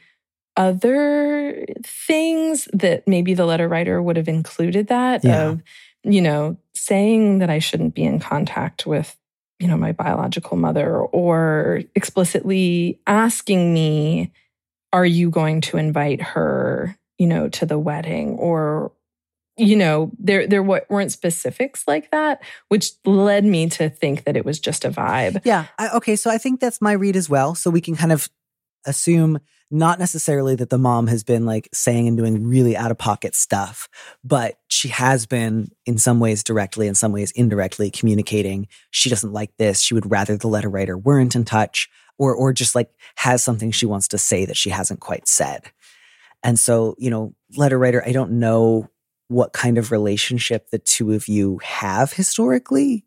[0.57, 5.43] other things that maybe the letter writer would have included that yeah.
[5.43, 5.63] of
[6.03, 9.17] you know saying that I shouldn't be in contact with
[9.59, 14.31] you know my biological mother or explicitly asking me
[14.93, 18.37] are you going to invite her you know to the wedding?
[18.37, 18.91] Or
[19.57, 24.45] you know there there weren't specifics like that which led me to think that it
[24.45, 25.41] was just a vibe.
[25.43, 27.55] Yeah I, okay so i think that's my read as well.
[27.55, 28.29] So we can kind of
[28.85, 32.97] assume not necessarily that the mom has been like saying and doing really out of
[32.97, 33.87] pocket stuff
[34.23, 39.33] but she has been in some ways directly in some ways indirectly communicating she doesn't
[39.33, 39.81] like this.
[39.81, 43.71] She would rather the letter writer weren't in touch or or just like has something
[43.71, 45.71] she wants to say that she hasn't quite said
[46.43, 48.89] and so you know letter writer i don't know
[49.31, 53.05] what kind of relationship the two of you have historically.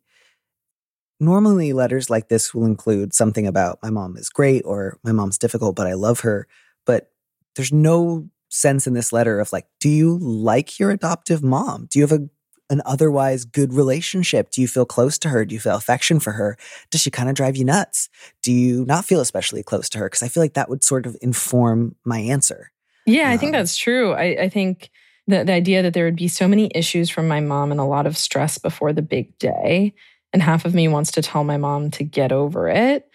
[1.21, 5.37] Normally, letters like this will include something about my mom is great or my mom's
[5.37, 6.49] difficult, but I love her.
[6.87, 7.11] But
[7.57, 11.89] there's no sense in this letter of like, do you like your adoptive mom?
[11.91, 12.29] Do you have a
[12.71, 14.51] an otherwise good relationship?
[14.51, 15.45] Do you feel close to her?
[15.45, 16.57] Do you feel affection for her?
[16.91, 18.09] Does she kind of drive you nuts?
[18.43, 20.07] Do you not feel especially close to her?
[20.07, 22.73] Because I feel like that would sort of inform my answer.
[23.07, 24.13] Yeah, um, I think um, that's true.
[24.13, 24.91] I, I think
[25.27, 27.85] the, the idea that there would be so many issues from my mom and a
[27.85, 29.95] lot of stress before the big day.
[30.33, 33.09] And half of me wants to tell my mom to get over it.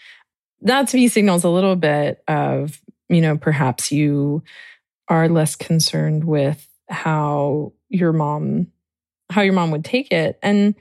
[0.62, 4.44] That to me signals a little bit of, you know, perhaps you
[5.08, 8.68] are less concerned with how your mom
[9.30, 10.40] how your mom would take it.
[10.42, 10.76] And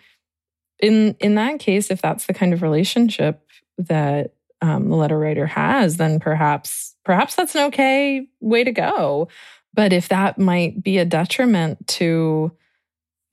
[0.80, 3.44] in in that case if that's the kind of relationship
[3.78, 9.28] that um, the letter writer has then perhaps perhaps that's an okay way to go.
[9.74, 12.52] But if that might be a detriment to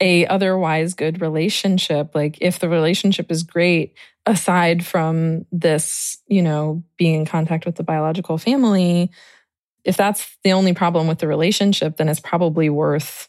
[0.00, 3.94] a otherwise good relationship, like if the relationship is great,
[4.26, 9.10] aside from this, you know, being in contact with the biological family,
[9.84, 13.28] if that's the only problem with the relationship, then it's probably worth,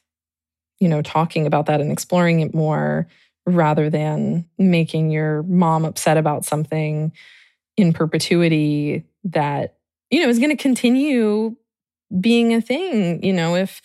[0.79, 3.07] you know, talking about that and exploring it more
[3.45, 7.11] rather than making your mom upset about something
[7.77, 9.75] in perpetuity that,
[10.11, 11.55] you know, is going to continue
[12.19, 13.23] being a thing.
[13.23, 13.81] You know, if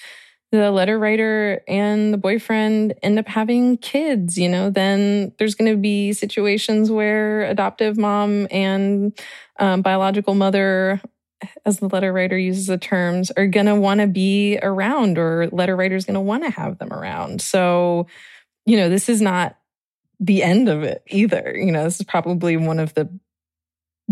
[0.51, 5.71] the letter writer and the boyfriend end up having kids, you know, then there's going
[5.71, 9.19] to be situations where adoptive mom and
[9.59, 11.01] um, biological mother,
[11.65, 15.49] as the letter writer uses the terms, are going to want to be around, or
[15.51, 17.41] letter writer is going to want to have them around.
[17.41, 18.07] So,
[18.67, 19.57] you know, this is not
[20.21, 21.55] the end of it either.
[21.57, 23.09] You know, this is probably one of the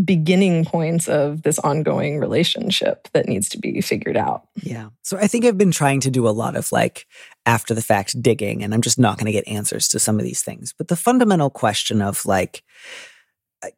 [0.02, 4.46] beginning points of this ongoing relationship that needs to be figured out.
[4.62, 4.90] Yeah.
[5.02, 7.06] So I think I've been trying to do a lot of like
[7.44, 10.24] after the fact digging, and I'm just not going to get answers to some of
[10.24, 10.72] these things.
[10.76, 12.62] But the fundamental question of like,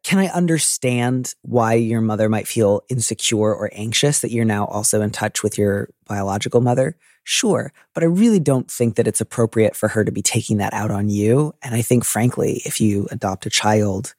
[0.03, 5.03] can I understand why your mother might feel insecure or anxious that you're now also
[5.03, 6.97] in touch with your biological mother?
[7.25, 7.73] Sure.
[7.95, 10.91] But I really don't think that it's appropriate for her to be taking that out
[10.91, 11.55] on you.
[11.63, 14.15] And I think, frankly, if you adopt a child,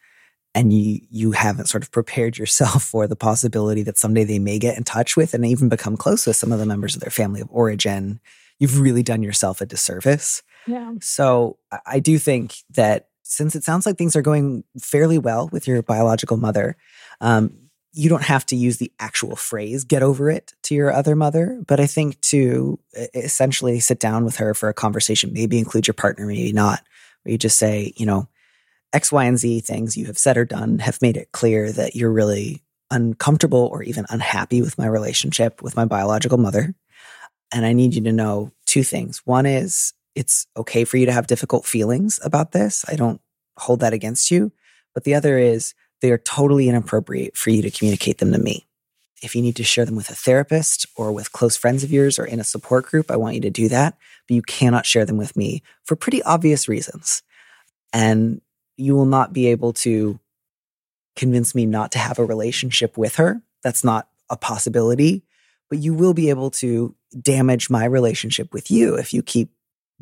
[0.55, 4.59] and you you haven't sort of prepared yourself for the possibility that someday they may
[4.59, 7.09] get in touch with and even become close with some of the members of their
[7.09, 8.19] family of origin
[8.59, 13.85] you've really done yourself a disservice yeah so i do think that since it sounds
[13.85, 16.75] like things are going fairly well with your biological mother
[17.21, 17.57] um,
[17.95, 21.61] you don't have to use the actual phrase get over it to your other mother
[21.67, 22.79] but i think to
[23.13, 26.81] essentially sit down with her for a conversation maybe include your partner maybe not
[27.23, 28.27] where you just say you know
[28.93, 31.95] X, Y, and Z things you have said or done have made it clear that
[31.95, 36.75] you're really uncomfortable or even unhappy with my relationship with my biological mother.
[37.51, 39.21] And I need you to know two things.
[39.25, 42.85] One is it's okay for you to have difficult feelings about this.
[42.87, 43.19] I don't
[43.57, 44.51] hold that against you.
[44.93, 48.65] But the other is they are totally inappropriate for you to communicate them to me.
[49.21, 52.19] If you need to share them with a therapist or with close friends of yours
[52.19, 53.97] or in a support group, I want you to do that.
[54.27, 57.23] But you cannot share them with me for pretty obvious reasons.
[57.93, 58.41] And
[58.75, 60.19] you will not be able to
[61.15, 63.41] convince me not to have a relationship with her.
[63.63, 65.23] That's not a possibility.
[65.69, 69.51] But you will be able to damage my relationship with you if you keep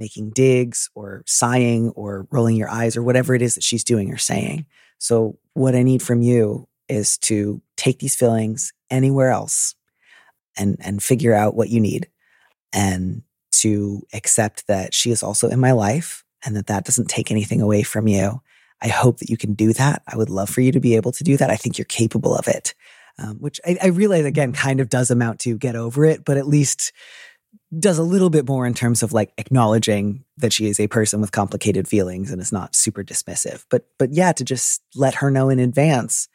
[0.01, 4.11] making digs or sighing or rolling your eyes or whatever it is that she's doing
[4.11, 4.65] or saying.
[4.97, 9.75] So, what I need from you is to take these feelings anywhere else
[10.57, 12.09] and, and figure out what you need
[12.73, 17.31] and to accept that she is also in my life and that that doesn't take
[17.31, 18.41] anything away from you.
[18.81, 20.01] I hope that you can do that.
[20.07, 21.51] I would love for you to be able to do that.
[21.51, 22.73] I think you're capable of it,
[23.19, 26.37] um, which I, I realize again kind of does amount to get over it, but
[26.37, 26.91] at least
[27.77, 31.21] does a little bit more in terms of like acknowledging that she is a person
[31.21, 33.65] with complicated feelings and is not super dismissive.
[33.69, 36.27] But but yeah, to just let her know in advance,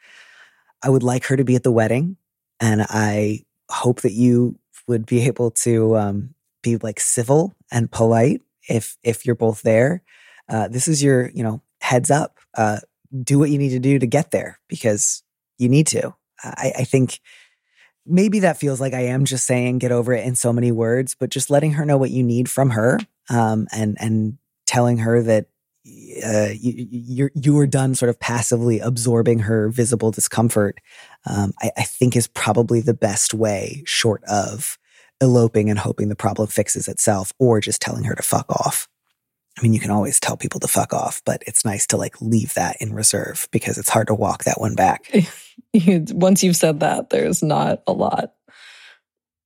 [0.83, 2.17] I would like her to be at the wedding,
[2.61, 8.43] and I hope that you would be able to um, be like civil and polite
[8.69, 10.03] if if you're both there.
[10.49, 12.39] Uh, this is your you know heads up.
[12.57, 12.79] Uh,
[13.23, 15.23] do what you need to do to get there because
[15.59, 16.15] you need to.
[16.43, 17.21] I, I think
[18.07, 21.15] maybe that feels like I am just saying get over it in so many words,
[21.19, 25.23] but just letting her know what you need from her, um, and and telling her
[25.23, 25.47] that
[26.25, 30.81] uh, you, you're you are done sort of passively absorbing her visible discomfort.
[31.27, 34.79] Um, I, I think is probably the best way, short of
[35.21, 38.89] eloping and hoping the problem fixes itself, or just telling her to fuck off.
[39.59, 42.21] I mean, you can always tell people to fuck off, but it's nice to like
[42.21, 45.11] leave that in reserve because it's hard to walk that one back.
[45.75, 48.35] Once you've said that, there's not a lot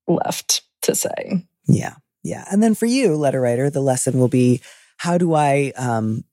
[0.09, 1.47] left to say.
[1.69, 1.95] Yeah.
[2.23, 2.45] Yeah.
[2.51, 4.61] And then for you, letter writer, the lesson will be
[4.97, 6.25] how do I um,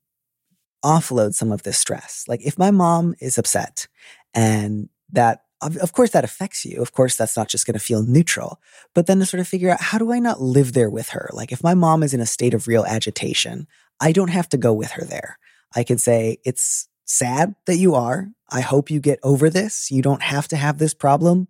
[0.84, 2.24] offload some of this stress?
[2.26, 3.86] Like if my mom is upset
[4.34, 6.80] and that of course that affects you.
[6.80, 8.60] Of course that's not just going to feel neutral,
[8.94, 11.30] but then to sort of figure out how do I not live there with her?
[11.32, 13.66] Like if my mom is in a state of real agitation,
[14.00, 15.38] I don't have to go with her there.
[15.74, 18.28] I can say it's sad that you are.
[18.50, 19.90] I hope you get over this.
[19.90, 21.48] You don't have to have this problem.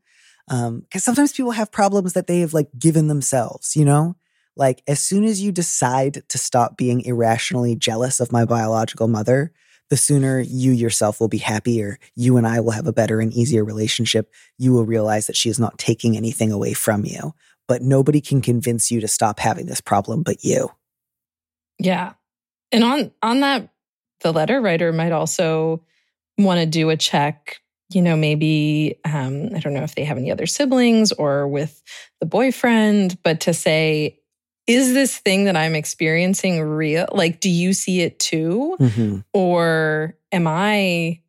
[0.48, 4.16] Um, cause sometimes people have problems that they have like given themselves, you know?
[4.56, 9.52] Like as soon as you decide to stop being irrationally jealous of my biological mother,
[9.90, 11.98] the sooner you yourself will be happier.
[12.14, 14.32] You and I will have a better and easier relationship.
[14.58, 17.34] You will realize that she is not taking anything away from you.
[17.66, 20.70] But nobody can convince you to stop having this problem but you.
[21.78, 22.14] Yeah.
[22.72, 23.70] And on on that
[24.20, 25.82] the letter writer might also
[26.36, 30.18] want to do a check you know maybe um, i don't know if they have
[30.18, 31.82] any other siblings or with
[32.20, 34.18] the boyfriend but to say
[34.68, 37.08] is this thing that I'm experiencing real?
[37.10, 38.76] Like, do you see it too?
[38.78, 39.20] Mm-hmm.
[39.32, 41.20] Or am I,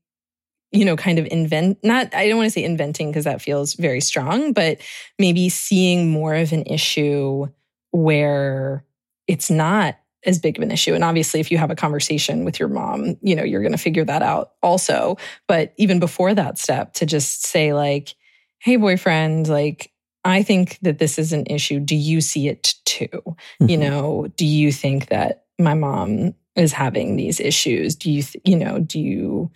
[0.72, 3.74] you know, kind of invent, not, I don't want to say inventing because that feels
[3.76, 4.80] very strong, but
[5.18, 7.48] maybe seeing more of an issue
[7.92, 8.84] where
[9.26, 10.94] it's not as big of an issue.
[10.94, 13.78] And obviously, if you have a conversation with your mom, you know, you're going to
[13.78, 15.18] figure that out also.
[15.48, 18.16] But even before that step, to just say, like,
[18.60, 19.94] hey, boyfriend, like,
[20.24, 21.80] I think that this is an issue.
[21.80, 23.08] Do you see it too?
[23.08, 23.70] Mm-hmm.
[23.70, 27.96] You know, do you think that my mom is having these issues?
[27.96, 29.52] Do you, th- you know, do you,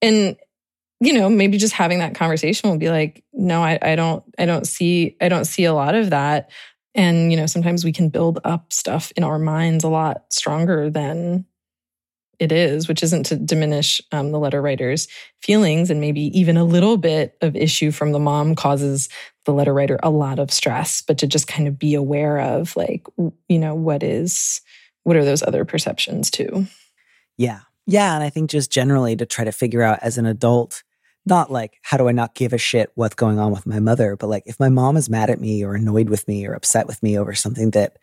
[0.00, 0.36] and,
[1.00, 4.46] you know, maybe just having that conversation will be like, no, I, I don't, I
[4.46, 6.50] don't see, I don't see a lot of that.
[6.94, 10.90] And, you know, sometimes we can build up stuff in our minds a lot stronger
[10.90, 11.44] than
[12.38, 15.08] it is, which isn't to diminish um, the letter writer's
[15.42, 15.90] feelings.
[15.90, 19.08] And maybe even a little bit of issue from the mom causes
[19.44, 22.76] the letter writer a lot of stress, but to just kind of be aware of,
[22.76, 23.06] like,
[23.48, 24.60] you know, what is,
[25.02, 26.66] what are those other perceptions too?
[27.36, 27.60] Yeah.
[27.86, 28.14] Yeah.
[28.14, 30.82] And I think just generally to try to figure out as an adult,
[31.26, 34.16] not like, how do I not give a shit what's going on with my mother,
[34.16, 36.86] but like, if my mom is mad at me or annoyed with me or upset
[36.86, 37.96] with me over something that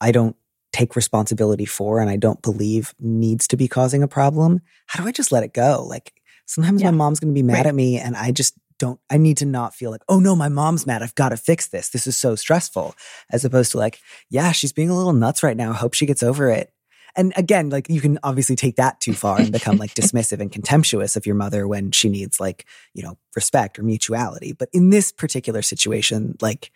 [0.00, 0.36] I don't
[0.72, 5.08] take responsibility for and I don't believe needs to be causing a problem, how do
[5.08, 5.84] I just let it go?
[5.88, 6.90] Like sometimes yeah.
[6.90, 7.66] my mom's going to be mad right.
[7.66, 10.48] at me and I just don't, I need to not feel like, oh no, my
[10.48, 11.02] mom's mad.
[11.02, 11.88] I've got to fix this.
[11.88, 12.94] This is so stressful.
[13.30, 15.72] As opposed to like, yeah, she's being a little nuts right now.
[15.72, 16.72] Hope she gets over it.
[17.16, 20.52] And again, like you can obviously take that too far and become like dismissive and
[20.52, 22.64] contemptuous of your mother when she needs like,
[22.94, 24.52] you know, respect or mutuality.
[24.52, 26.70] But in this particular situation, like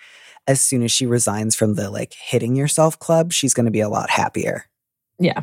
[0.49, 3.81] as soon as she resigns from the like hitting yourself club, she's going to be
[3.81, 4.65] a lot happier.
[5.19, 5.43] Yeah.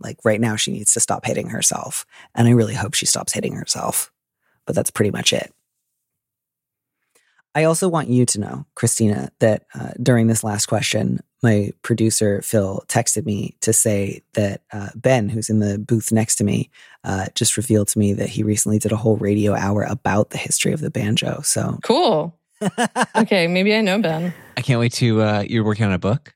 [0.00, 2.04] Like right now, she needs to stop hitting herself.
[2.34, 4.12] And I really hope she stops hitting herself.
[4.66, 5.53] But that's pretty much it.
[7.54, 12.42] I also want you to know, Kristina, that uh, during this last question, my producer,
[12.42, 16.70] Phil, texted me to say that uh, Ben, who's in the booth next to me,
[17.04, 20.38] uh, just revealed to me that he recently did a whole radio hour about the
[20.38, 21.42] history of the banjo.
[21.42, 22.38] So cool
[23.16, 24.32] okay, maybe I know Ben.
[24.56, 25.22] I can't wait to.
[25.22, 26.34] Uh, you're working on a book.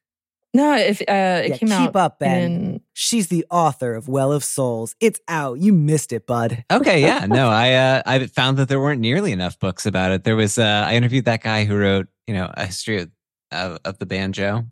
[0.54, 1.86] No, if uh, it yeah, came keep out.
[1.86, 2.42] Keep up, Ben.
[2.42, 2.80] In...
[2.94, 4.94] She's the author of Well of Souls.
[4.98, 5.58] It's out.
[5.58, 6.64] You missed it, bud.
[6.70, 10.24] Okay, yeah, no, I uh, I found that there weren't nearly enough books about it.
[10.24, 13.10] There was uh, I interviewed that guy who wrote, you know, a history of
[13.52, 14.64] of, of the banjo,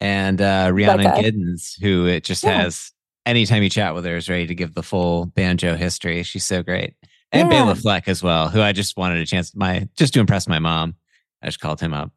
[0.00, 1.06] and uh, Rhiannon.
[1.06, 2.62] Giddens, who it just Yeah.
[2.62, 2.92] has
[3.26, 6.22] anytime you chat with her is ready to give the full banjo history.
[6.22, 6.94] She's so great,
[7.32, 7.64] and Yeah.
[7.64, 10.60] Bela Fleck as well, who I just wanted a chance my just to impress my
[10.60, 10.94] mom.
[11.42, 12.12] I just called him up.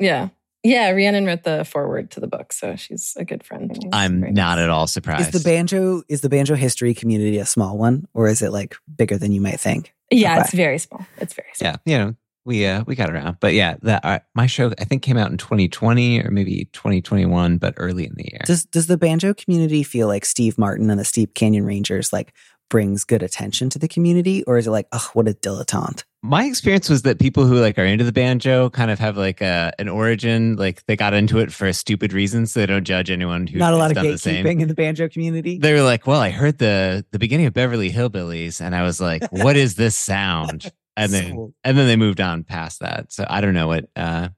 [0.00, 0.30] Yeah.
[0.64, 0.90] Yeah.
[0.90, 3.76] Rhiannon wrote the foreword to the book, so she's a good friend.
[3.92, 4.62] I'm very not nice.
[4.64, 5.20] at all surprised.
[5.20, 5.44] Is surprised.
[5.44, 9.18] the banjo is the banjo history community a small one, or is it like bigger
[9.18, 9.92] than you might think?
[10.10, 10.40] Yeah, Okay.
[10.42, 11.04] it's very small.
[11.18, 11.72] It's very small.
[11.72, 14.84] yeah, you know, we uh we got around, but yeah, that uh, my show I
[14.84, 18.40] think came out in 2020 or maybe 2021, but early in the year.
[18.44, 22.32] Does does the banjo community feel like Steve Martin and the Steep Canyon Rangers like
[22.72, 26.04] brings good attention to the community, or is it like, oh, what a dilettante?
[26.24, 29.40] my experience was that people who like are into the banjo kind of have like
[29.42, 32.84] a an origin, like they got into it for a stupid reason, so they don't
[32.84, 34.42] judge anyone who Not a lot of done the same.
[34.44, 35.58] gatekeeping in the banjo community.
[35.58, 39.00] They were like, "Well, I heard the the beginning of Beverly Hillbillies," and I was
[39.00, 41.54] like, "What is this sound?" And then Sold.
[41.64, 43.12] and then they moved on past that.
[43.12, 44.28] So I don't know what uh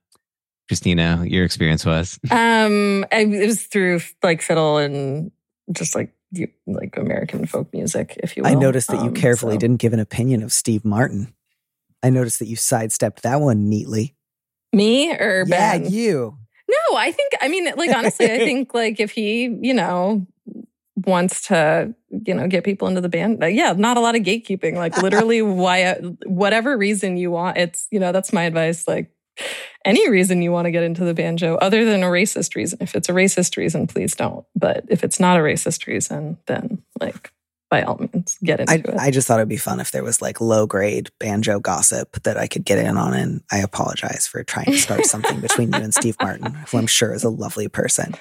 [0.71, 2.19] Kristina your experience was.
[2.31, 5.31] Um, it was through like fiddle and
[5.73, 6.24] just like you,
[6.67, 8.51] like American folk music, if you will.
[8.51, 11.35] I noticed that you Um, carefully so- didn't give an opinion of Steve Martin.
[12.03, 14.15] I noticed that you sidestepped that one neatly.
[14.73, 15.91] Me or Yeah, Ben?
[15.91, 16.37] you.
[16.69, 20.27] No, I think I mean like honestly, I think like if he, you know,
[21.07, 24.23] wants to, you know, get people into the band, uh, yeah, not a lot of
[24.23, 24.75] gatekeeping.
[24.75, 25.95] Like literally why
[26.27, 29.11] whatever reason you want, it's, you know, that's my advice like
[29.85, 32.79] any reason you want to get into the banjo other than a racist reason.
[32.81, 34.45] If it's a racist reason, please don't.
[34.55, 37.33] But if it's not a racist reason, then like
[37.71, 38.99] by all means get into I, it.
[38.99, 42.37] I just thought it'd be fun if there was like low grade banjo gossip that
[42.37, 43.15] I could get in on.
[43.15, 46.87] And I apologize for trying to start something between you and Steve Martin, who I'm
[46.87, 48.15] sure is a lovely person.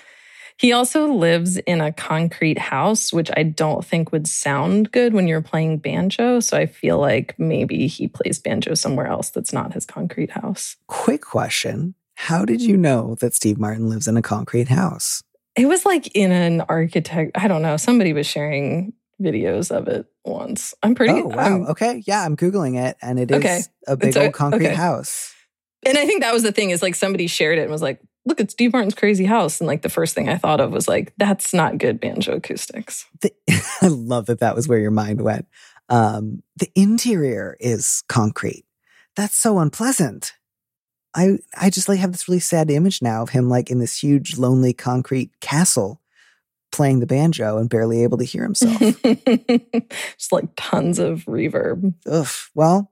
[0.57, 5.27] He also lives in a concrete house, which I don't think would sound good when
[5.27, 6.39] you're playing banjo.
[6.39, 10.77] So I feel like maybe he plays banjo somewhere else that's not his concrete house.
[10.87, 15.23] Quick question How did you know that Steve Martin lives in a concrete house?
[15.55, 20.05] It was like in an architect, I don't know, somebody was sharing videos of it
[20.25, 20.73] once.
[20.81, 21.37] I'm pretty, oh, wow.
[21.37, 22.03] I'm- okay.
[22.07, 23.61] Yeah, I'm Googling it and it is Okay.
[23.87, 24.75] a big a- old concrete okay.
[24.75, 25.33] house.
[25.85, 27.99] and I think that was the thing is like somebody shared it and was like,
[28.25, 29.59] look, it's Steve Martin's crazy house.
[29.59, 33.05] And like the first thing I thought of was like, that's not good banjo acoustics.
[33.21, 33.33] The,
[33.81, 35.47] I love that that was where your mind went.
[35.89, 38.65] Um, the interior is concrete.
[39.15, 40.33] That's so unpleasant.
[41.15, 43.99] I I just like have this really sad image now of him like in this
[43.99, 46.01] huge lonely concrete castle
[46.73, 48.79] playing the banjo and barely able to hear himself.
[50.17, 51.93] Just like tons of reverb.
[52.07, 52.27] Ugh.
[52.55, 52.91] Well,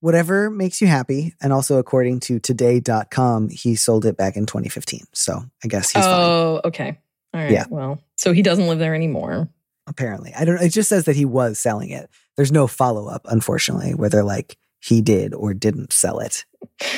[0.00, 1.34] whatever makes you happy.
[1.40, 5.04] And also according to today.com, he sold it back in 2015.
[5.12, 6.14] So I guess he's fine.
[6.14, 6.98] oh, okay.
[7.34, 7.50] All right.
[7.50, 7.64] Yeah.
[7.68, 9.48] Well, so he doesn't live there anymore.
[9.86, 10.32] Apparently.
[10.36, 12.10] I don't it just says that he was selling it.
[12.36, 16.44] There's no follow-up, unfortunately, where they're like he did or didn't sell it.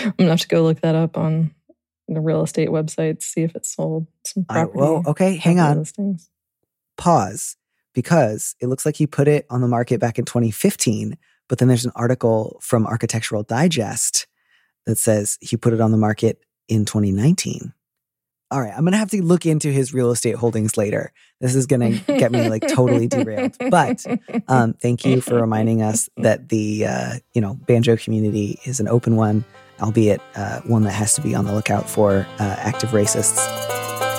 [0.04, 1.54] I'm gonna have to go look that up on
[2.08, 4.06] the real estate website, see if it's sold.
[4.26, 4.78] Some I, property.
[4.78, 5.78] well, okay, hang on.
[5.78, 6.28] Listings.
[6.96, 7.56] Pause.
[7.94, 11.16] Because it looks like he put it on the market back in 2015,
[11.50, 14.28] but then there's an article from Architectural Digest
[14.86, 17.74] that says he put it on the market in 2019.
[18.52, 21.12] All right, I'm gonna have to look into his real estate holdings later.
[21.40, 23.56] This is gonna get me like totally derailed.
[23.70, 24.06] But
[24.48, 28.88] um, thank you for reminding us that the uh, you know banjo community is an
[28.88, 29.44] open one,
[29.80, 34.09] albeit uh, one that has to be on the lookout for uh, active racists.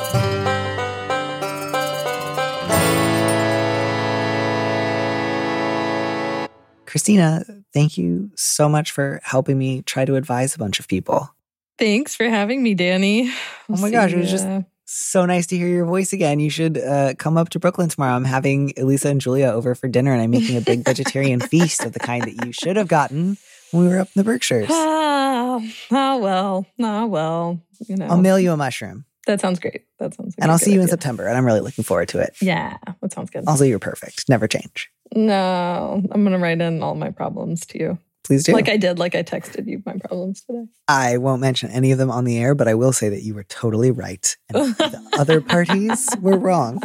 [6.91, 11.33] Kristina, thank you so much for helping me try to advise a bunch of people.
[11.77, 13.29] Thanks for having me, Danny.
[13.29, 13.33] Oh
[13.69, 14.45] We'll my gosh, it was just-
[14.85, 16.41] So nice to hear your voice again.
[16.41, 18.13] You should uh, come up to Brooklyn tomorrow.
[18.13, 21.85] I'm having Elisa and Julia over for dinner, and I'm making a big vegetarian feast
[21.85, 23.37] of the kind that you should have gotten
[23.71, 24.67] when we were up in the Berkshires.
[24.69, 25.61] ah,
[25.91, 27.61] oh well, oh well.
[27.87, 29.85] You know, I'll mail you a mushroom, that sounds great.
[29.99, 30.35] That sounds.
[30.37, 30.89] Like and I'll see you in.
[30.89, 32.35] September, and I'm really looking forward to it.
[32.41, 33.45] Yeah, that sounds good.
[33.47, 34.27] Also, you're perfect.
[34.27, 34.91] Never change.
[35.15, 38.53] No, I'm gonna write in all my problems to you, Please do.
[38.53, 40.65] like I did, like I texted you my problems today.
[40.87, 43.33] I won't mention any of them on the air, but I will say that you
[43.33, 46.79] were totally right, and the other parties were wrong.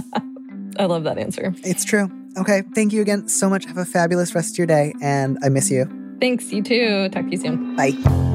[0.78, 1.54] I love that answer.
[1.64, 2.10] It's true.
[2.36, 3.64] Okay, thank you again so much.
[3.66, 5.86] Have a fabulous rest of your day, and I miss you.
[6.20, 6.52] Thanks.
[6.52, 7.08] You too.
[7.10, 7.76] Talk to you soon.
[7.76, 8.34] Bye.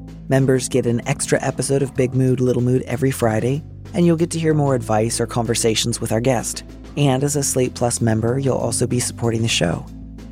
[0.31, 3.61] Members get an extra episode of Big Mood, Little Mood every Friday,
[3.93, 6.63] and you'll get to hear more advice or conversations with our guest.
[6.95, 9.85] And as a Slate Plus member, you'll also be supporting the show.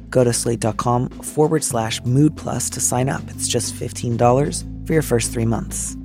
[0.10, 3.22] Go to slate.com forward slash mood plus to sign up.
[3.28, 5.98] It's just $15 for your first three months.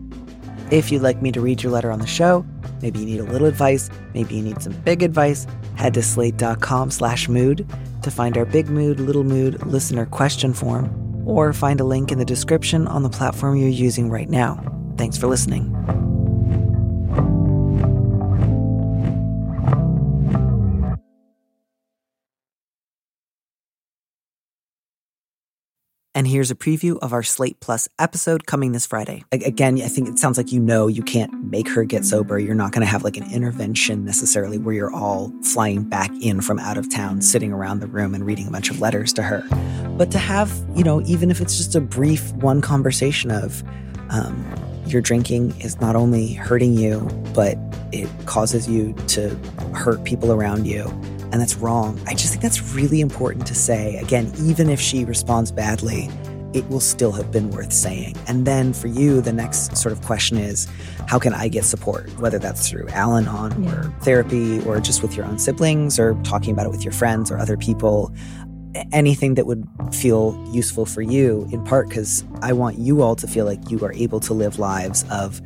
[0.73, 2.45] If you'd like me to read your letter on the show,
[2.83, 6.91] maybe you need a little advice, maybe you need some big advice, head to slate.com
[6.91, 7.65] slash mood
[8.03, 10.91] to find our big mood, little mood listener question form,
[11.25, 14.63] or find a link in the description on the platform you're using right now.
[14.97, 16.04] Thanks for listening.
[26.25, 29.25] And here's a preview of our Slate Plus episode coming this Friday.
[29.31, 32.39] Again, I think it sounds like you know you can't make her get sober.
[32.39, 36.41] You're not going to have like an intervention necessarily where you're all flying back in
[36.41, 39.23] from out of town, sitting around the room and reading a bunch of letters to
[39.23, 39.47] her.
[39.99, 43.63] But to have, you know, even if it's just a brief one conversation of,
[44.09, 44.51] um,
[44.87, 47.01] your drinking is not only hurting you,
[47.35, 47.59] but
[47.93, 49.29] it causes you to
[49.75, 50.87] hurt people around you
[51.35, 52.01] and that's wrong.
[52.07, 53.97] I just think that's really important to say.
[53.97, 56.09] Again, even if she responds badly,
[56.53, 58.15] it will still have been worth saying.
[58.29, 60.69] And then for you, the next sort of question is
[61.09, 62.09] how can I get support?
[62.21, 63.75] Whether that's through Al Anon yeah.
[63.75, 67.33] or therapy or just with your own siblings or talking about it with your friends
[67.33, 68.15] or other people.
[68.93, 73.27] Anything that would feel useful for you, in part because I want you all to
[73.27, 75.43] feel like you are able to live lives of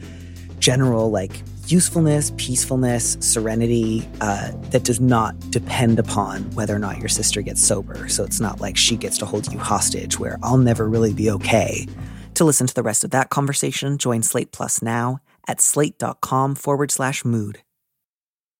[0.58, 1.42] general, like
[1.72, 7.62] usefulness, peacefulness, serenity uh, that does not depend upon whether or not your sister gets
[7.62, 8.08] sober.
[8.08, 11.30] So it's not like she gets to hold you hostage, where I'll never really be
[11.32, 11.86] okay.
[12.34, 16.90] To listen to the rest of that conversation, join Slate Plus now at slate.com forward
[16.90, 17.58] slash mood.